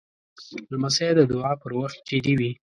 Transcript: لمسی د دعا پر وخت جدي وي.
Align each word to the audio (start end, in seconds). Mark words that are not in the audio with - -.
لمسی 0.69 1.09
د 1.17 1.19
دعا 1.31 1.51
پر 1.61 1.71
وخت 1.79 1.97
جدي 2.09 2.33
وي. 2.39 2.51